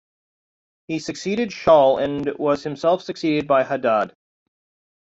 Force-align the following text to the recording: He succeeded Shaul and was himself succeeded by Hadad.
He 0.87 0.97
succeeded 0.97 1.49
Shaul 1.51 2.01
and 2.03 2.27
was 2.39 2.63
himself 2.63 3.03
succeeded 3.03 3.47
by 3.47 3.63
Hadad. 3.63 4.15